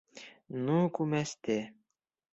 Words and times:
Ну, 0.69 0.77
күмәсте. 1.01 1.59